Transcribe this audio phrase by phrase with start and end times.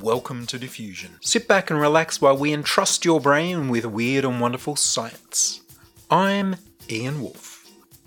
[0.00, 1.18] welcome to Diffusion.
[1.20, 5.60] Sit back and relax while we entrust your brain with weird and wonderful science.
[6.10, 6.56] I'm
[6.88, 7.66] Ian Woolf.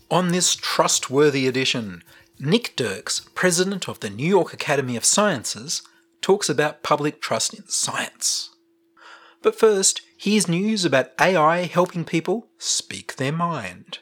[0.10, 2.04] On this trustworthy edition,
[2.40, 5.82] Nick Dirks, president of the New York Academy of Sciences,
[6.22, 8.52] talks about public trust in science.
[9.42, 14.00] But first, here's news about AI helping people speak their mind.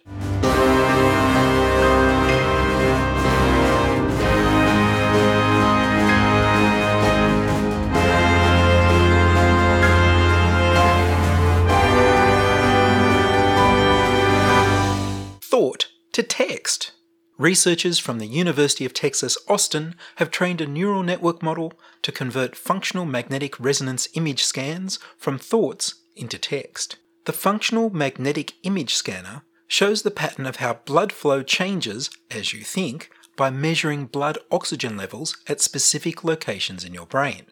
[16.20, 16.92] To text.
[17.38, 22.58] Researchers from the University of Texas Austin have trained a neural network model to convert
[22.58, 26.98] functional magnetic resonance image scans from thoughts into text.
[27.24, 32.66] The functional magnetic image scanner shows the pattern of how blood flow changes as you
[32.66, 37.46] think by measuring blood oxygen levels at specific locations in your brain.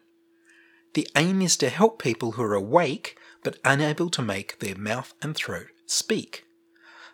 [0.92, 5.14] The aim is to help people who are awake but unable to make their mouth
[5.22, 6.44] and throat speak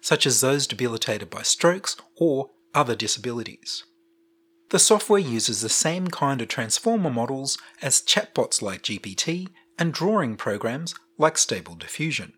[0.05, 3.85] such as those debilitated by strokes or other disabilities.
[4.69, 10.37] The software uses the same kind of transformer models as chatbots like GPT and drawing
[10.37, 12.35] programs like Stable Diffusion.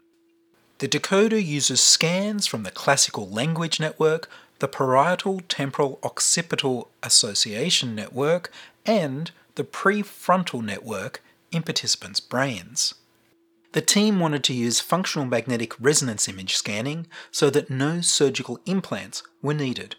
[0.78, 8.52] The decoder uses scans from the classical language network, the parietal temporal occipital association network,
[8.84, 12.94] and the prefrontal network in participants' brains.
[13.72, 19.22] The team wanted to use functional magnetic resonance image scanning so that no surgical implants
[19.42, 19.96] were needed.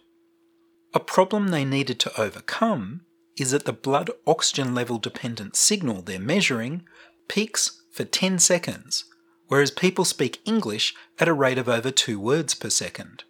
[0.94, 3.02] A problem they needed to overcome
[3.38, 6.86] is that the blood oxygen level dependent signal they're measuring
[7.28, 9.06] peaks for 10 seconds,
[9.48, 13.26] whereas people speak English at a rate of over 2 words per second.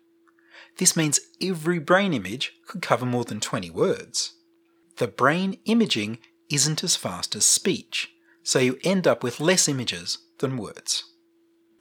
[0.77, 4.33] This means every brain image could cover more than 20 words.
[4.97, 6.19] The brain imaging
[6.49, 11.03] isn't as fast as speech, so you end up with less images than words.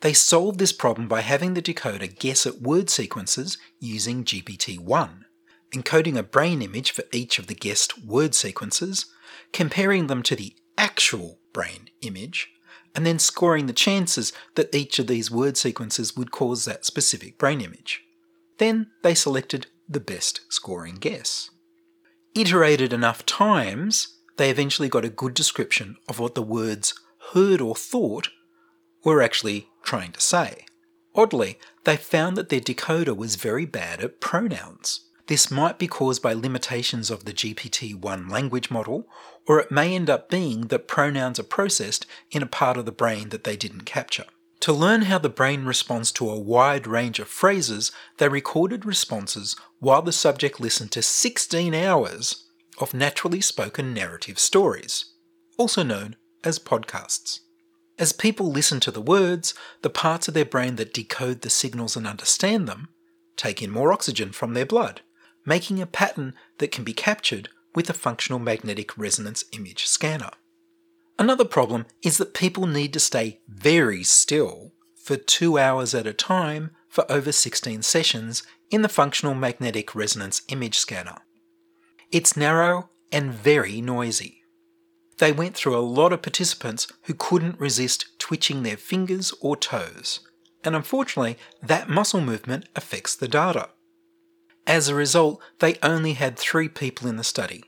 [0.00, 5.24] They solved this problem by having the decoder guess at word sequences using GPT 1,
[5.74, 9.06] encoding a brain image for each of the guessed word sequences,
[9.52, 12.50] comparing them to the actual brain image,
[12.94, 17.38] and then scoring the chances that each of these word sequences would cause that specific
[17.38, 18.02] brain image.
[18.58, 21.50] Then they selected the best scoring guess.
[22.34, 26.94] Iterated enough times, they eventually got a good description of what the words
[27.32, 28.28] heard or thought
[29.06, 30.66] were actually trying to say.
[31.14, 35.08] Oddly, they found that their decoder was very bad at pronouns.
[35.28, 39.06] This might be caused by limitations of the GPT 1 language model,
[39.46, 42.90] or it may end up being that pronouns are processed in a part of the
[42.90, 44.24] brain that they didn't capture.
[44.60, 49.54] To learn how the brain responds to a wide range of phrases, they recorded responses
[49.78, 52.44] while the subject listened to 16 hours
[52.78, 55.12] of naturally spoken narrative stories,
[55.58, 57.40] also known as podcasts.
[57.98, 61.96] As people listen to the words, the parts of their brain that decode the signals
[61.96, 62.88] and understand them
[63.36, 65.02] take in more oxygen from their blood,
[65.44, 70.30] making a pattern that can be captured with a functional magnetic resonance image scanner.
[71.18, 76.12] Another problem is that people need to stay very still for two hours at a
[76.12, 81.18] time for over 16 sessions in the functional magnetic resonance image scanner.
[82.10, 84.42] It's narrow and very noisy.
[85.18, 90.20] They went through a lot of participants who couldn't resist twitching their fingers or toes,
[90.62, 93.70] and unfortunately, that muscle movement affects the data.
[94.66, 97.64] As a result, they only had three people in the study.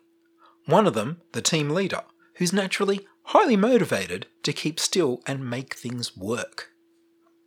[0.66, 2.02] One of them, the team leader,
[2.34, 6.70] who's naturally highly motivated to keep still and make things work.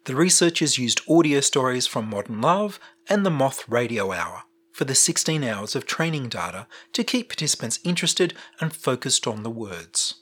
[0.06, 4.96] The researchers used audio stories from Modern Love and the Moth Radio Hour for the
[4.96, 10.16] 16 hours of training data to keep participants interested and focused on the words.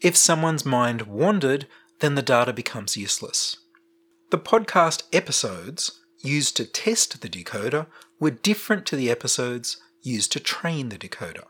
[0.00, 1.66] If someone's mind wandered,
[2.00, 3.56] then the data becomes useless.
[4.30, 7.86] The podcast episodes used to test the decoder
[8.20, 11.44] were different to the episodes used to train the decoder.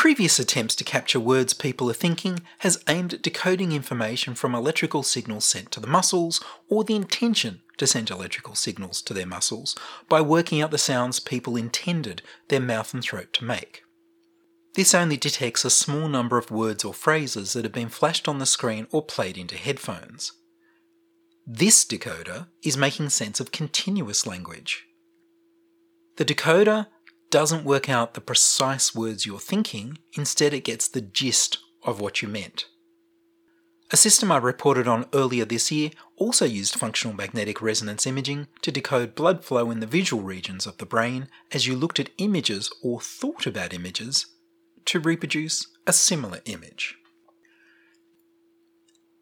[0.00, 5.02] Previous attempts to capture words people are thinking has aimed at decoding information from electrical
[5.02, 9.76] signals sent to the muscles or the intention to send electrical signals to their muscles
[10.08, 13.82] by working out the sounds people intended their mouth and throat to make.
[14.72, 18.38] This only detects a small number of words or phrases that have been flashed on
[18.38, 20.32] the screen or played into headphones.
[21.46, 24.86] This decoder is making sense of continuous language.
[26.16, 26.86] The decoder
[27.30, 32.22] doesn't work out the precise words you're thinking, instead, it gets the gist of what
[32.22, 32.66] you meant.
[33.92, 38.70] A system I reported on earlier this year also used functional magnetic resonance imaging to
[38.70, 42.70] decode blood flow in the visual regions of the brain as you looked at images
[42.84, 44.26] or thought about images
[44.84, 46.96] to reproduce a similar image.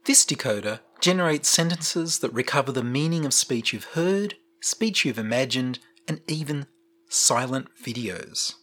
[0.04, 5.78] This decoder generates sentences that recover the meaning of speech you've heard, speech you've imagined,
[6.06, 6.66] and even
[7.08, 8.55] silent videos.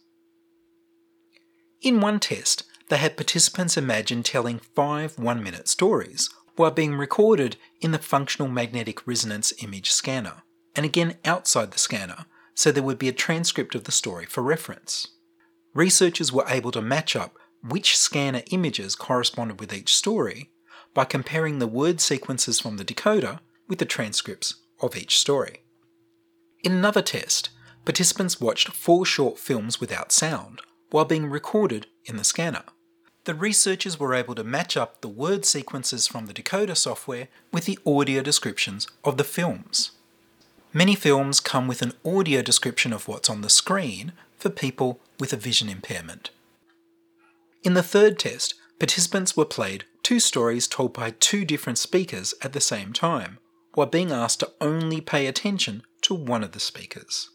[1.82, 7.56] In one test, they had participants imagine telling five one minute stories while being recorded
[7.80, 10.42] in the functional magnetic resonance image scanner,
[10.74, 14.42] and again outside the scanner, so there would be a transcript of the story for
[14.42, 15.08] reference.
[15.74, 20.50] Researchers were able to match up which scanner images corresponded with each story
[20.94, 25.62] by comparing the word sequences from the decoder with the transcripts of each story.
[26.62, 27.50] In another test,
[27.86, 30.60] participants watched four short films without sound
[30.90, 32.64] while being recorded in the scanner
[33.26, 37.64] the researchers were able to match up the word sequences from the decoder software with
[37.64, 39.90] the audio descriptions of the films.
[40.72, 45.32] Many films come with an audio description of what's on the screen for people with
[45.32, 46.30] a vision impairment.
[47.64, 52.52] In the third test, participants were played two stories told by two different speakers at
[52.52, 53.38] the same time,
[53.74, 57.30] while being asked to only pay attention to one of the speakers.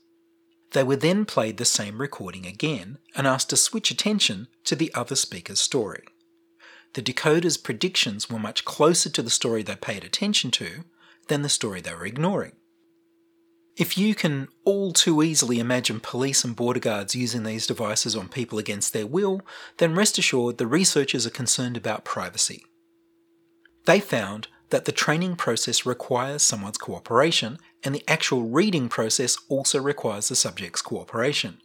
[0.72, 4.94] They were then played the same recording again and asked to switch attention to the
[4.94, 6.04] other speaker's story.
[6.94, 10.84] The decoder's predictions were much closer to the story they paid attention to
[11.28, 12.54] than the story they were ignoring.
[13.78, 18.28] If you can all too easily imagine police and border guards using these devices on
[18.28, 19.42] people against their will,
[19.78, 22.66] then rest assured the researchers are concerned about privacy.
[23.86, 29.80] They found that the training process requires someone's cooperation and the actual reading process also
[29.80, 31.60] requires the subject's cooperation.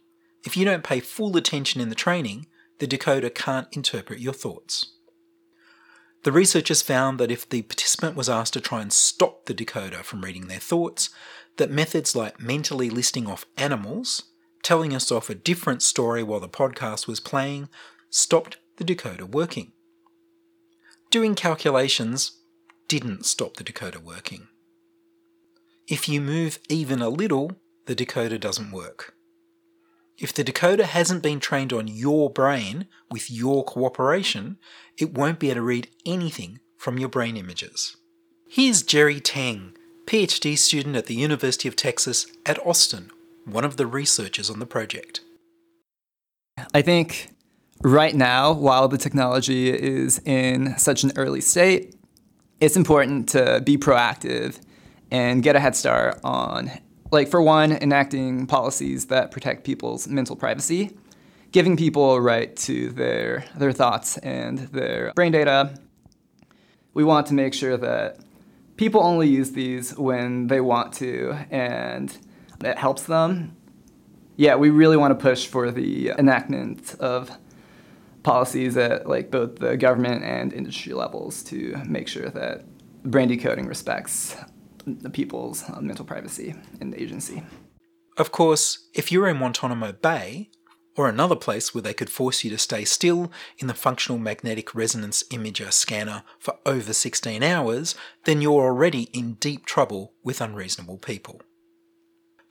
[0.45, 2.47] If you don't pay full attention in the training,
[2.79, 4.93] the decoder can't interpret your thoughts.
[6.23, 10.03] The researchers found that if the participant was asked to try and stop the decoder
[10.03, 11.09] from reading their thoughts,
[11.55, 14.23] that methods like mentally listing off animals,
[14.63, 17.69] telling us off a different story while the podcast was playing,
[18.09, 19.71] stopped the decoder working.
[21.09, 22.37] Doing calculations
[22.87, 24.47] didn't stop the decoder working.
[25.87, 27.51] If you move even a little,
[27.85, 29.13] the decoder doesn't work.
[30.17, 34.57] If the decoder hasn't been trained on your brain with your cooperation,
[34.97, 37.95] it won't be able to read anything from your brain images.
[38.49, 39.75] Here's Jerry Tang,
[40.05, 43.11] PhD student at the University of Texas at Austin,
[43.45, 45.21] one of the researchers on the project.
[46.73, 47.29] I think
[47.83, 51.93] right now, while the technology is in such an early state,
[52.59, 54.59] it's important to be proactive
[55.11, 56.71] and get a head start on,
[57.11, 60.97] like, for one, enacting policies that protect people's mental privacy,
[61.51, 65.79] giving people a right to their, their thoughts and their brain data.
[66.93, 68.19] We want to make sure that
[68.75, 72.15] people only use these when they want to and
[72.63, 73.55] it helps them.
[74.35, 77.31] Yeah, we really want to push for the enactment of
[78.27, 82.65] policies at like both the government and industry levels to make sure that
[83.03, 84.35] brain decoding respects
[84.85, 87.41] the people's uh, mental privacy and agency.
[88.17, 90.49] Of course, if you're in Guantanamo Bay,
[90.97, 94.73] or another place where they could force you to stay still in the functional magnetic
[94.75, 100.97] resonance imager scanner for over 16 hours, then you're already in deep trouble with unreasonable
[100.97, 101.39] people.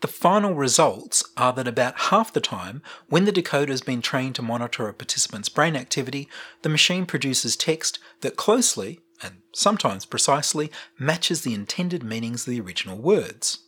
[0.03, 4.35] The final results are that about half the time, when the decoder has been trained
[4.35, 6.29] to monitor a participant's brain activity,
[6.63, 12.61] the machine produces text that closely, and sometimes precisely, matches the intended meanings of the
[12.61, 13.61] original words.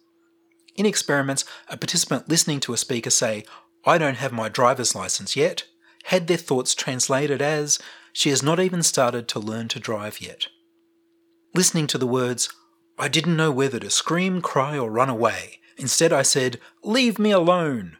[0.77, 3.45] In experiments, a participant listening to a speaker say,
[3.87, 5.65] I don't have my driver's license yet,
[6.05, 7.79] had their thoughts translated as,
[8.13, 10.49] she has not even started to learn to drive yet.
[11.55, 12.51] Listening to the words,
[12.99, 15.61] I didn't know whether to scream, cry, or run away.
[15.79, 17.97] Instead, I said, Leave me alone,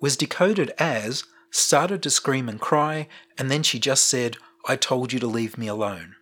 [0.00, 3.08] was decoded as, started to scream and cry,
[3.38, 4.36] and then she just said,
[4.68, 6.16] I told you to leave me alone.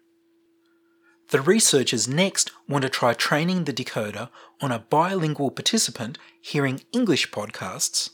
[1.30, 4.28] The researchers next want to try training the decoder
[4.60, 8.10] on a bilingual participant hearing English podcasts,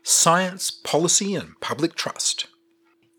[0.03, 2.47] Science, policy, and public trust.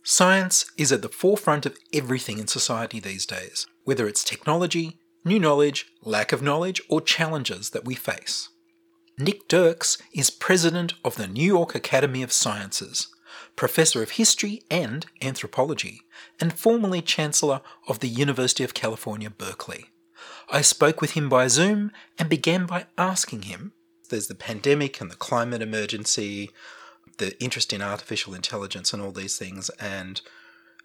[0.02, 5.38] Science is at the forefront of everything in society these days, whether it's technology, new
[5.38, 8.48] knowledge, lack of knowledge, or challenges that we face.
[9.16, 13.14] Nick Dirks is president of the New York Academy of Sciences,
[13.54, 16.00] professor of history and anthropology,
[16.40, 19.86] and formerly chancellor of the University of California, Berkeley.
[20.50, 23.72] I spoke with him by Zoom and began by asking him
[24.10, 26.50] there's the pandemic and the climate emergency,
[27.18, 30.20] the interest in artificial intelligence, and all these things, and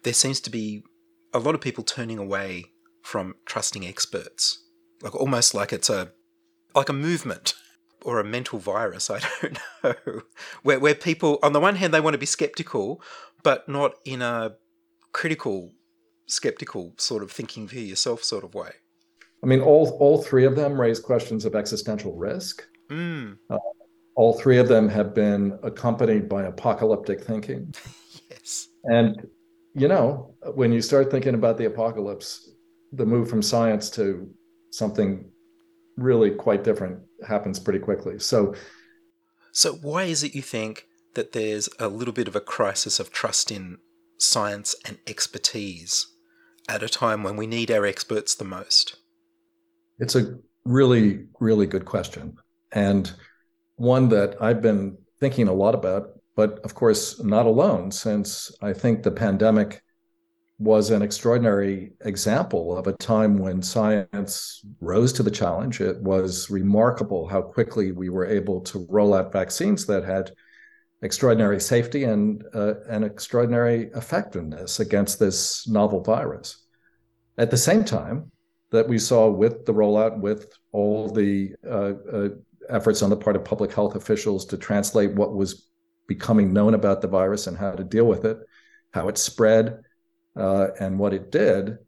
[0.04, 0.84] there seems to be
[1.34, 2.66] a lot of people turning away
[3.02, 4.62] from trusting experts,
[5.02, 6.12] like almost like it's a
[6.76, 7.54] like a movement
[8.04, 10.22] or a mental virus, I don't know,
[10.62, 13.02] where, where people, on the one hand, they want to be skeptical,
[13.42, 14.56] but not in a
[15.12, 15.72] critical,
[16.26, 18.70] skeptical sort of thinking for yourself sort of way.
[19.42, 22.66] I mean, all, all three of them raise questions of existential risk.
[22.90, 23.38] Mm.
[23.48, 23.58] Uh,
[24.16, 27.74] all three of them have been accompanied by apocalyptic thinking.
[28.30, 28.68] yes.
[28.84, 29.26] And,
[29.74, 32.50] you know, when you start thinking about the apocalypse,
[32.92, 34.28] the move from science to
[34.70, 35.30] something
[36.00, 38.18] really quite different happens pretty quickly.
[38.18, 38.54] So,
[39.52, 43.12] so why is it you think that there's a little bit of a crisis of
[43.12, 43.78] trust in
[44.18, 46.06] science and expertise
[46.68, 48.96] at a time when we need our experts the most?
[49.98, 52.36] It's a really, really good question.
[52.72, 53.12] And
[53.76, 58.72] one that I've been thinking a lot about, but of course, not alone, since I
[58.72, 59.82] think the pandemic
[60.60, 65.80] was an extraordinary example of a time when science rose to the challenge.
[65.80, 70.30] It was remarkable how quickly we were able to roll out vaccines that had
[71.00, 76.66] extraordinary safety and uh, an extraordinary effectiveness against this novel virus.
[77.38, 78.30] At the same time,
[78.70, 82.28] that we saw with the rollout, with all the uh, uh,
[82.68, 85.70] efforts on the part of public health officials to translate what was
[86.06, 88.36] becoming known about the virus and how to deal with it,
[88.92, 89.80] how it spread,
[90.36, 91.78] uh, and what it did,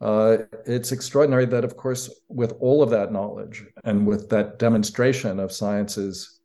[0.00, 5.38] uh, it's extraordinary that, of course, with all of that knowledge and with that demonstration
[5.38, 6.40] of science's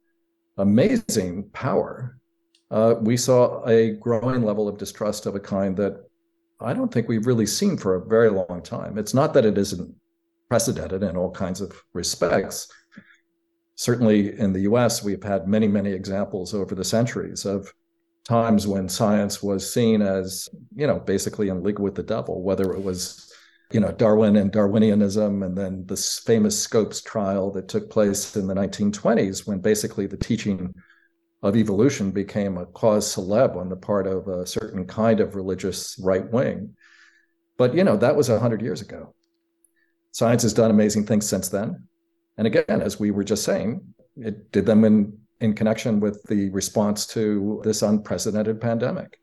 [0.57, 2.19] amazing power,
[2.71, 6.03] uh, we saw a growing level of distrust of a kind that
[6.59, 8.97] I don't think we've really seen for a very long time.
[8.97, 9.93] It's not that it isn't
[10.49, 12.67] precedented in all kinds of respects.
[13.75, 17.71] Certainly in the US, we've had many, many examples over the centuries of
[18.27, 22.73] times when science was seen as, you know, basically in league with the devil, whether
[22.73, 23.31] it was,
[23.71, 28.47] you know, Darwin and Darwinianism, and then this famous Scopes trial that took place in
[28.47, 30.73] the 1920s, when basically the teaching
[31.43, 35.95] of evolution became a cause celeb on the part of a certain kind of religious
[35.99, 36.75] right wing.
[37.57, 39.13] But, you know, that was 100 years ago.
[40.11, 41.87] Science has done amazing things since then.
[42.37, 46.49] And again, as we were just saying, it did them in in connection with the
[46.49, 49.19] response to this unprecedented pandemic.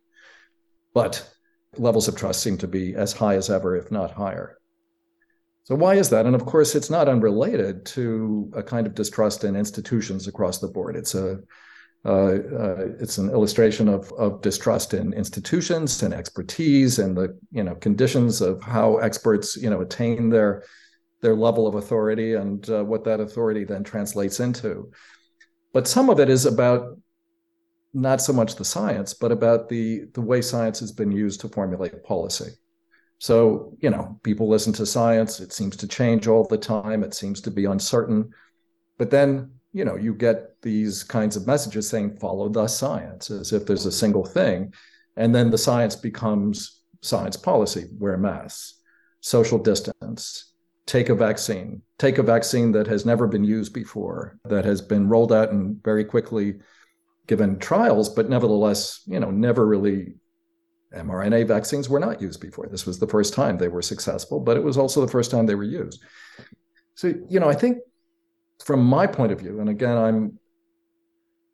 [0.94, 1.28] But
[1.76, 4.58] levels of trust seem to be as high as ever, if not higher.
[5.64, 6.26] So, why is that?
[6.26, 10.68] And of course, it's not unrelated to a kind of distrust in institutions across the
[10.68, 10.96] board.
[10.96, 11.38] It's a
[12.04, 17.62] uh, uh, it's an illustration of, of distrust in institutions and expertise and the you
[17.62, 20.64] know conditions of how experts you know attain their
[21.20, 24.90] their level of authority and uh, what that authority then translates into.
[25.72, 26.98] But some of it is about
[27.94, 31.48] not so much the science, but about the the way science has been used to
[31.48, 32.52] formulate policy.
[33.18, 37.14] So, you know, people listen to science, it seems to change all the time, it
[37.14, 38.30] seems to be uncertain.
[38.98, 43.52] But then, you know, you get these kinds of messages saying follow the science as
[43.52, 44.74] if there's a single thing.
[45.16, 48.80] And then the science becomes science policy, wear masks,
[49.20, 50.51] social distance,
[50.86, 55.08] take a vaccine, take a vaccine that has never been used before, that has been
[55.08, 56.56] rolled out and very quickly
[57.26, 60.14] given trials, but nevertheless, you know, never really
[60.94, 62.68] mRNA vaccines were not used before.
[62.68, 65.46] This was the first time they were successful, but it was also the first time
[65.46, 66.02] they were used.
[66.94, 67.78] So, you know, I think
[68.64, 70.38] from my point of view, and again, I'm,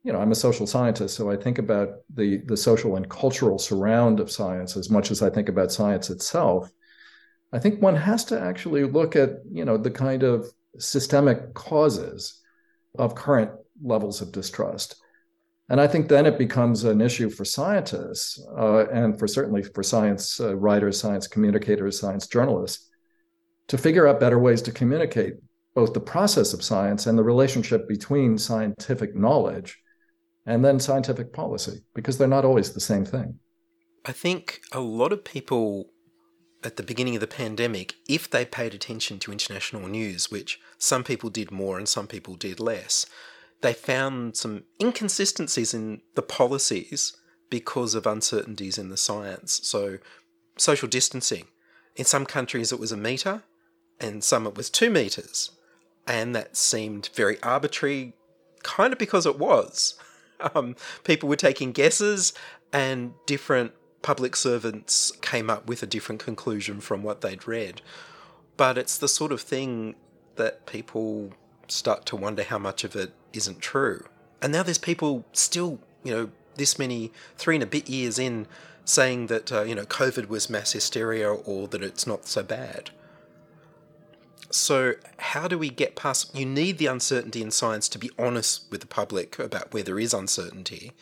[0.03, 3.59] you know, I'm a social scientist, so I think about the the social and cultural
[3.59, 6.71] surround of science as much as I think about science itself.
[7.53, 10.47] I think one has to actually look at, you know, the kind of
[10.79, 12.41] systemic causes
[12.99, 13.51] of current
[13.83, 14.97] levels of distrust
[15.69, 19.83] and I think then it becomes an issue for scientists uh, and for certainly for
[19.83, 22.89] science uh, writers, science communicators, science journalists
[23.69, 25.35] to figure out better ways to communicate
[25.75, 29.79] both the process of science and the relationship between scientific knowledge
[30.47, 33.39] and then scientific policy, because they're not always the same thing.
[34.07, 35.91] I think a lot of people
[36.65, 41.05] at the beginning of the pandemic, if they paid attention to international news, which some
[41.05, 43.07] people did more and some people did less,
[43.61, 47.17] they found some inconsistencies in the policies
[47.51, 49.61] because of uncertainties in the science.
[49.65, 49.99] So,
[50.57, 51.47] social distancing.
[51.97, 53.43] In some countries, it was a metre,
[53.99, 55.51] and some it was two metres.
[56.07, 58.15] And that seemed very arbitrary,
[58.63, 59.95] kind of because it was.
[60.55, 62.33] Um, people were taking guesses,
[62.73, 67.83] and different public servants came up with a different conclusion from what they'd read.
[68.57, 69.95] But it's the sort of thing
[70.37, 71.33] that people
[71.69, 74.05] start to wonder how much of it isn't true.
[74.41, 78.47] And now there's people still, you know, this many, three and a bit years in,
[78.85, 82.91] saying that, uh, you know, COVID was mass hysteria or that it's not so bad.
[84.51, 86.35] So, how do we get past?
[86.35, 89.99] You need the uncertainty in science to be honest with the public about where there
[89.99, 90.93] is uncertainty.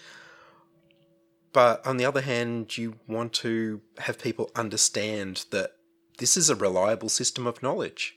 [1.57, 5.71] But on the other hand, you want to have people understand that
[6.19, 8.15] this is a reliable system of knowledge.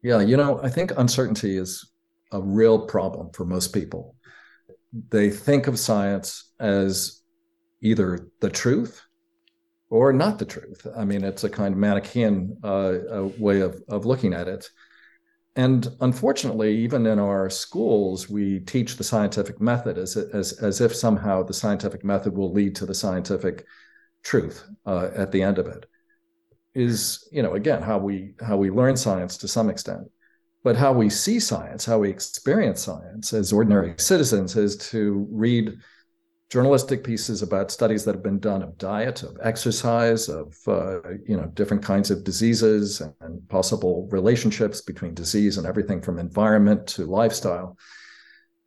[0.00, 1.90] Yeah, you know, I think uncertainty is
[2.30, 4.14] a real problem for most people.
[5.10, 7.22] They think of science as
[7.82, 9.02] either the truth
[9.90, 10.86] or not the truth.
[10.96, 14.70] I mean, it's a kind of Manichaean uh, way of, of looking at it.
[15.56, 20.94] And unfortunately, even in our schools, we teach the scientific method as, as, as if
[20.94, 23.64] somehow the scientific method will lead to the scientific
[24.24, 25.86] truth uh, at the end of it.
[26.74, 30.10] Is you know again how we how we learn science to some extent.
[30.64, 35.74] But how we see science how we experience science as ordinary citizens is to read
[36.54, 41.36] journalistic pieces about studies that have been done of diet of exercise of uh, you
[41.38, 47.00] know different kinds of diseases and possible relationships between disease and everything from environment to
[47.20, 47.76] lifestyle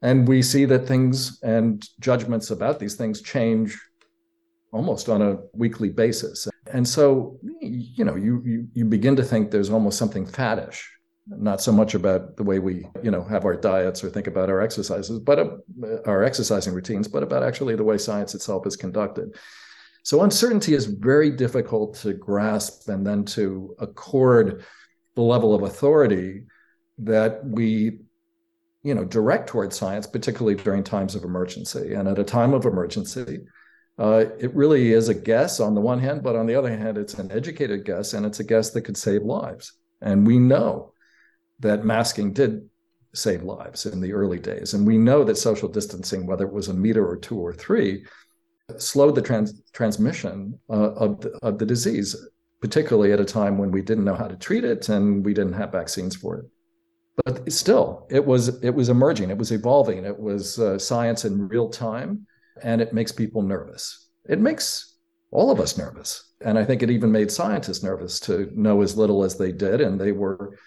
[0.02, 3.70] and we see that things and judgments about these things change
[4.72, 6.48] almost on a weekly basis.
[6.72, 10.80] And so, you know, you, you, you begin to think there's almost something faddish,
[11.30, 14.50] not so much about the way we, you know, have our diets or think about
[14.50, 15.50] our exercises, but uh,
[16.06, 19.36] our exercising routines, but about actually the way science itself is conducted.
[20.04, 24.64] So uncertainty is very difficult to grasp and then to accord
[25.16, 26.44] the level of authority
[27.00, 28.00] that we
[28.84, 32.66] you know direct towards science particularly during times of emergency and at a time of
[32.66, 33.40] emergency
[34.00, 36.98] uh, it really is a guess on the one hand, but on the other hand,
[36.98, 39.74] it's an educated guess and it's a guess that could save lives.
[40.02, 40.94] And we know
[41.60, 42.70] that masking did
[43.14, 44.74] save lives in the early days.
[44.74, 48.06] And we know that social distancing, whether it was a meter or two or three,
[48.78, 52.16] slowed the trans- transmission uh, of, the, of the disease,
[52.62, 55.54] particularly at a time when we didn't know how to treat it and we didn't
[55.54, 56.46] have vaccines for it.
[57.26, 61.48] But still, it was it was emerging, it was evolving, it was uh, science in
[61.48, 62.28] real time
[62.62, 64.08] and it makes people nervous.
[64.30, 64.96] It makes
[65.32, 66.34] all of us nervous.
[66.42, 69.82] And I think it even made scientists nervous to know as little as they did.
[69.82, 70.58] And they were,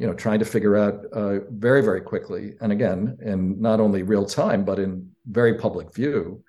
[0.00, 4.02] you know, trying to figure out uh, very, very quickly, and again, in not only
[4.02, 6.42] real time, but in very public view,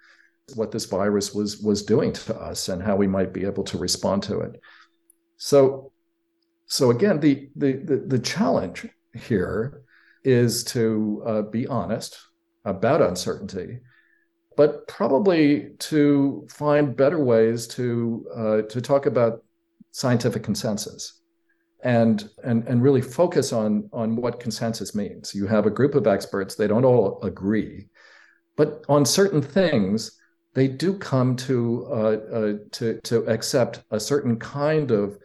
[0.55, 3.77] what this virus was was doing to us and how we might be able to
[3.77, 4.61] respond to it.
[5.35, 5.91] So,
[6.65, 9.81] so again, the the the, the challenge here
[10.23, 12.17] is to uh, be honest
[12.63, 13.79] about uncertainty
[14.57, 19.43] but probably to find better ways to uh, to talk about
[19.91, 21.20] scientific consensus
[21.83, 25.33] and and and really focus on on what consensus means.
[25.33, 27.87] You have a group of experts; they don't all agree,
[28.55, 30.19] But on certain things,
[30.53, 35.17] they do come to uh, uh, to to accept a certain kind of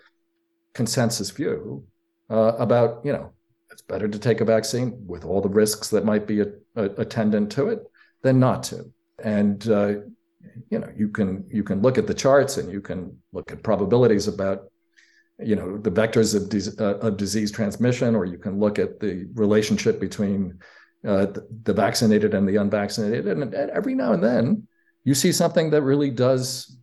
[0.73, 1.85] consensus view
[2.31, 3.33] uh, about you know
[3.71, 6.85] it's better to take a vaccine with all the risks that might be a, a,
[6.97, 7.81] attendant to it
[8.23, 8.91] than not to.
[9.23, 9.95] And uh,
[10.71, 13.63] you know you can you can look at the charts and you can look at
[13.63, 14.71] probabilities about
[15.39, 19.29] you know the vectors of, uh, of disease transmission, or you can look at the
[19.35, 20.59] relationship between
[21.07, 21.27] uh,
[21.65, 23.27] the, vaccinated and the unvaccinated.
[23.27, 24.67] And, and, every now and then,
[25.05, 26.79] you see something that really does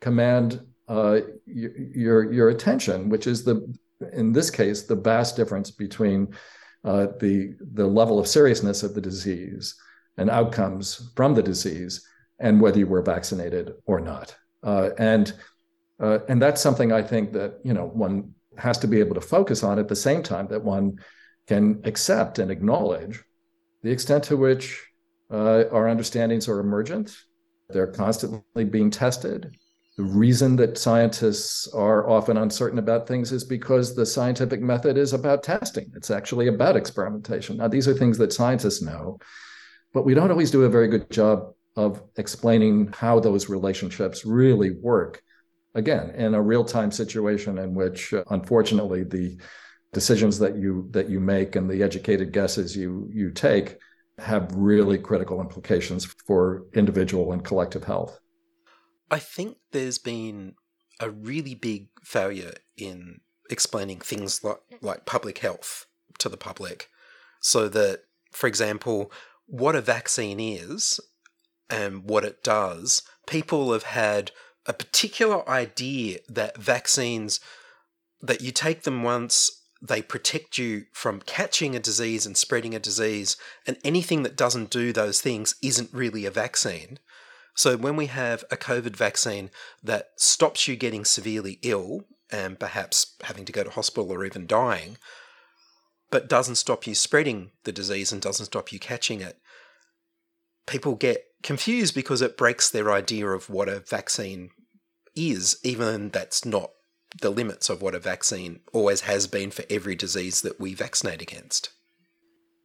[0.00, 3.74] command uh, your your attention, which is the
[4.12, 6.34] in this case the vast difference between
[6.84, 9.74] uh, the the level of seriousness of the disease
[10.18, 12.06] and outcomes from the disease
[12.38, 14.36] and whether you were vaccinated or not.
[14.62, 15.32] Uh, and
[16.00, 19.20] uh, and that's something I think that you know one has to be able to
[19.20, 20.98] focus on at the same time that one
[21.46, 23.22] can accept and acknowledge
[23.82, 24.82] the extent to which
[25.30, 27.16] uh, our understandings are emergent.
[27.68, 29.56] They're constantly being tested.
[29.96, 35.12] The reason that scientists are often uncertain about things is because the scientific method is
[35.12, 35.92] about testing.
[35.94, 37.58] It's actually about experimentation.
[37.58, 39.18] Now, these are things that scientists know,
[39.92, 44.70] but we don't always do a very good job of explaining how those relationships really
[44.70, 45.22] work.
[45.74, 49.38] Again, in a real-time situation in which, uh, unfortunately, the
[49.92, 53.78] decisions that you that you make and the educated guesses you you take
[54.18, 58.18] have really critical implications for individual and collective health.
[59.10, 60.54] I think there's been
[61.00, 65.86] a really big failure in explaining things like like public health
[66.18, 66.88] to the public
[67.40, 69.12] so that for example
[69.46, 71.00] what a vaccine is
[71.70, 74.30] and what it does, people have had
[74.66, 77.40] a particular idea that vaccines,
[78.22, 82.78] that you take them once, they protect you from catching a disease and spreading a
[82.78, 86.98] disease, and anything that doesn't do those things isn't really a vaccine.
[87.54, 89.50] So when we have a COVID vaccine
[89.82, 94.46] that stops you getting severely ill and perhaps having to go to hospital or even
[94.46, 94.96] dying,
[96.10, 99.38] but doesn't stop you spreading the disease and doesn't stop you catching it,
[100.66, 104.50] people get confused because it breaks their idea of what a vaccine
[105.14, 106.70] is, even that's not
[107.20, 111.22] the limits of what a vaccine always has been for every disease that we vaccinate
[111.22, 111.70] against.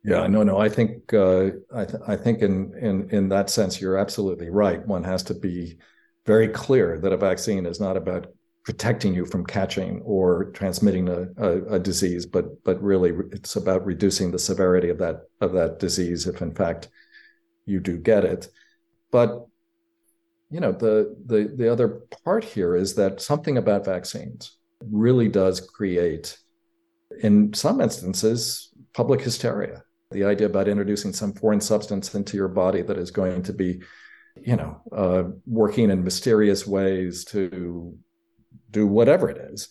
[0.03, 0.57] Yeah, no, no.
[0.57, 4.85] I think uh, I, th- I think in in in that sense, you're absolutely right.
[4.87, 5.77] One has to be
[6.25, 8.27] very clear that a vaccine is not about
[8.63, 13.85] protecting you from catching or transmitting a, a, a disease, but but really it's about
[13.85, 16.87] reducing the severity of that of that disease if in fact
[17.65, 18.47] you do get it.
[19.11, 19.47] But
[20.51, 24.57] you know, the the the other part here is that something about vaccines
[24.91, 26.37] really does create,
[27.21, 29.83] in some instances, public hysteria.
[30.11, 33.81] The idea about introducing some foreign substance into your body that is going to be,
[34.41, 37.95] you know, uh, working in mysterious ways to
[38.71, 39.69] do whatever it is,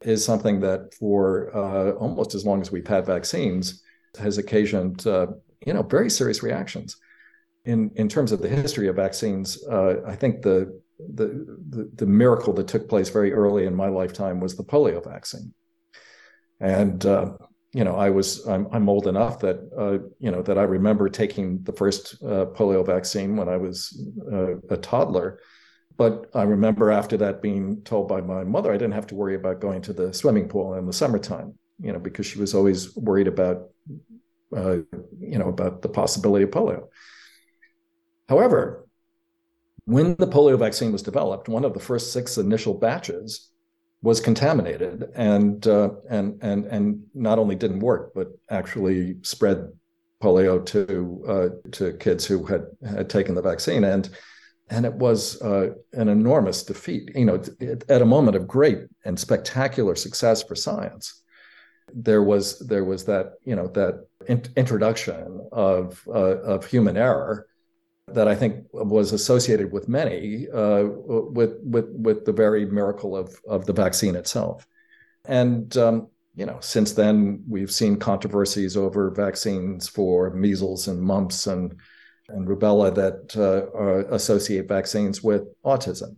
[0.00, 3.82] is something that for uh, almost as long as we've had vaccines
[4.18, 5.26] has occasioned, uh,
[5.66, 6.96] you know, very serious reactions
[7.64, 11.26] in in terms of the history of vaccines, uh, I think the, the,
[11.70, 15.54] the the miracle that took place very early in my lifetime was the polio vaccine,
[16.60, 17.32] and uh,
[17.72, 21.08] you know I was I'm, I'm old enough that uh, you know that I remember
[21.08, 23.98] taking the first uh, polio vaccine when I was
[24.30, 25.40] uh, a toddler,
[25.96, 29.36] but I remember after that being told by my mother I didn't have to worry
[29.36, 32.94] about going to the swimming pool in the summertime, you know, because she was always
[32.94, 33.70] worried about
[34.54, 34.76] uh,
[35.18, 36.88] you know about the possibility of polio.
[38.28, 38.86] However,
[39.84, 43.50] when the polio vaccine was developed, one of the first six initial batches
[44.02, 49.68] was contaminated and uh, and and and not only didn't work, but actually spread
[50.22, 54.10] polio to uh, to kids who had had taken the vaccine and
[54.70, 57.10] and it was uh, an enormous defeat.
[57.14, 57.42] You know,
[57.88, 61.22] at a moment of great and spectacular success for science,
[61.92, 67.46] there was there was that you know that in- introduction of uh, of human error
[68.08, 73.40] that I think was associated with many uh, with with with the very miracle of
[73.48, 74.66] of the vaccine itself.
[75.24, 81.46] And um, you know, since then we've seen controversies over vaccines for measles and mumps
[81.46, 81.74] and
[82.28, 86.16] and rubella that uh, associate vaccines with autism.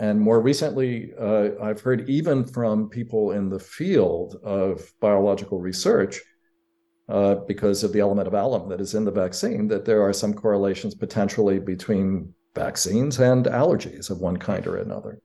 [0.00, 6.20] And more recently, uh, I've heard even from people in the field of biological research
[7.08, 10.12] uh, because of the element of alum that is in the vaccine, that there are
[10.12, 15.20] some correlations potentially between vaccines and allergies of one kind or another.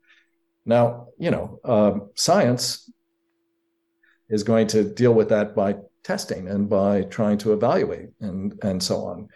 [0.65, 2.91] Now, you know, um, science
[4.29, 8.81] is going to deal with that by testing and by trying to evaluate and, and
[8.81, 9.27] so on.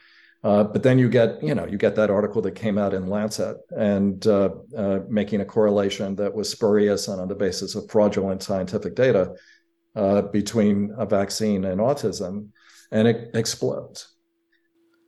[0.44, 3.08] Uh, but then you get, you know, you get that article that came out in
[3.08, 7.90] Lancet and uh, uh, making a correlation that was spurious and on the basis of
[7.90, 9.34] fraudulent scientific data
[9.96, 12.50] uh, between a vaccine and autism,
[12.92, 14.10] and it explodes.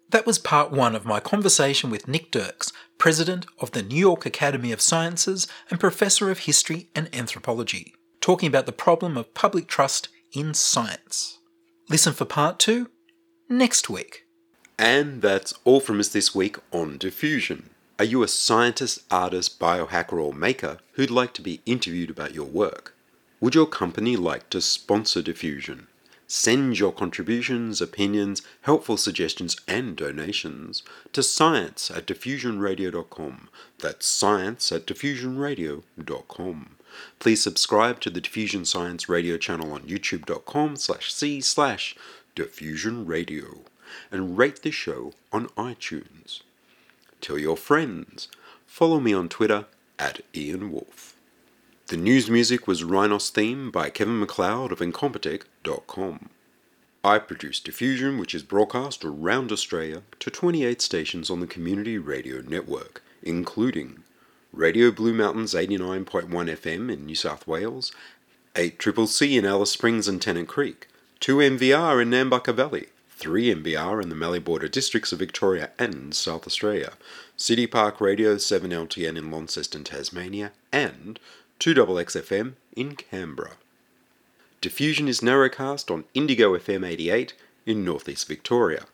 [0.10, 4.26] That was part one of my conversation with Nick Dirks, president of the New York
[4.26, 9.68] Academy of Sciences and professor of history and anthropology, talking about the problem of public
[9.68, 11.40] trust in science.
[11.90, 12.90] Listen for part two
[13.50, 14.24] next week.
[14.78, 17.70] And that's all from us this week on Diffusion.
[17.98, 22.46] Are you a scientist, artist, biohacker, or maker who'd like to be interviewed about your
[22.46, 22.95] work?
[23.46, 25.86] Would your company like to sponsor Diffusion?
[26.26, 30.82] Send your contributions, opinions, helpful suggestions, and donations
[31.14, 33.50] to science at diffusionradio.com.
[33.78, 36.76] That's science at diffusionradio.com.
[37.20, 41.96] Please subscribe to the Diffusion Science Radio channel on youtube.com slash c slash
[42.36, 43.60] diffusionradio
[44.10, 46.42] and rate the show on iTunes.
[47.22, 48.28] Tell your friends.
[48.66, 49.68] Follow me on Twitter
[50.00, 51.15] at Ian Woolf.
[51.88, 56.30] The news music was Rhinos theme by Kevin MacLeod of Incompetech.com.
[57.04, 62.42] I produce Diffusion, which is broadcast around Australia to 28 stations on the Community Radio
[62.42, 64.02] Network, including
[64.52, 67.92] Radio Blue Mountains 89.1 FM in New South Wales,
[68.56, 70.88] 8 Triple C in Alice Springs and Tennant Creek,
[71.20, 76.16] 2 MVR in Nambucca Valley, 3 MBR in the Mallee Border districts of Victoria and
[76.16, 76.94] South Australia,
[77.38, 81.20] City Park Radio 7LTN in Launceston, Tasmania, and
[81.60, 83.52] 2XXFM in Canberra.
[84.62, 87.34] Diffusion is narrowcast on Indigo FM 88
[87.66, 88.86] in northeast Victoria.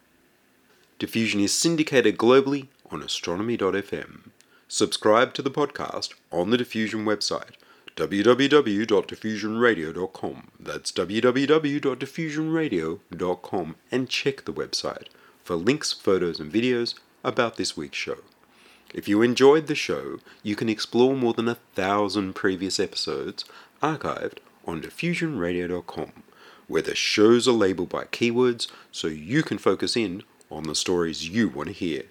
[1.00, 4.30] Diffusion is syndicated globally on astronomy.fm.
[4.68, 7.52] Subscribe to the podcast on the Diffusion website
[7.96, 10.48] www.diffusionradio.com.
[10.60, 15.08] That's www.diffusionradio.com and check the website
[15.44, 16.94] for links, photos, and videos
[17.24, 18.18] about this week's show.
[18.94, 23.46] If you enjoyed the show, you can explore more than a thousand previous episodes
[23.82, 26.12] archived on diffusionradio.com,
[26.68, 31.30] where the shows are labeled by keywords so you can focus in on the stories
[31.30, 32.04] you want to hear.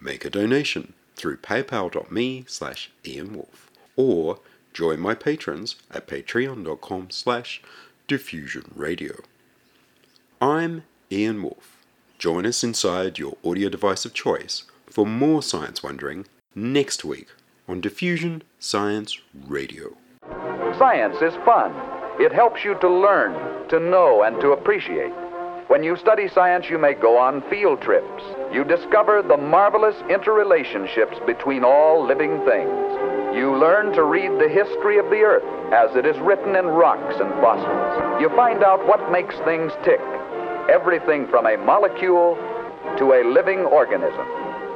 [0.00, 4.40] Make a donation through paypal.me slash ianwolf or
[4.72, 7.60] Join my patrons at patreon.com slash
[8.08, 9.20] diffusionradio.
[10.40, 11.76] I'm Ian Woolf.
[12.18, 17.28] Join us inside your audio device of choice for more science wondering next week
[17.68, 19.96] on Diffusion Science Radio.
[20.78, 21.72] Science is fun.
[22.20, 25.12] It helps you to learn, to know, and to appreciate.
[25.68, 28.22] When you study science, you may go on field trips.
[28.52, 33.36] You discover the marvelous interrelationships between all living things.
[33.36, 37.14] You learn to read the history of the earth as it is written in rocks
[37.20, 38.20] and fossils.
[38.20, 40.00] You find out what makes things tick.
[40.68, 42.34] Everything from a molecule
[42.98, 44.49] to a living organism.